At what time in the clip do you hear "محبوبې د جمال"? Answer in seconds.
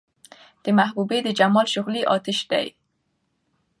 0.79-1.67